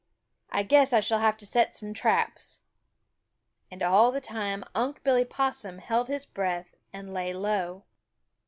[0.49, 2.61] I guess I shall have to set some traps."
[3.69, 7.83] And all the time Unc' Billy Possum held his breath and lay low.